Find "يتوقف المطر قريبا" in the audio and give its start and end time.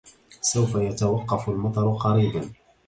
0.75-2.49